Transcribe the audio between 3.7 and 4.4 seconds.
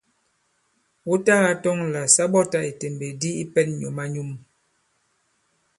nyǔm-a-nyum.